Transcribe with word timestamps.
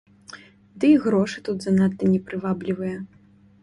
Ды 0.83 0.91
і 0.93 0.95
грошы 1.03 1.45
тут 1.51 1.57
занадта 1.69 2.03
не 2.17 2.25
прываблівыя. 2.29 2.97